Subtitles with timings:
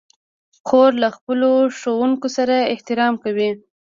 [0.67, 3.49] خور له خپلو ښوونکو سره احترام کوي.